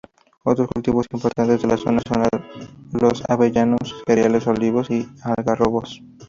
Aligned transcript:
Otros 0.45 0.67
cultivos 0.67 1.05
importantes 1.13 1.61
de 1.61 1.67
la 1.67 1.77
zona 1.77 2.01
son 2.09 2.23
los 2.99 3.21
avellanos, 3.29 4.01
cereales, 4.07 4.47
olivos 4.47 4.89
y 4.89 5.07
algarrobos. 5.21 6.01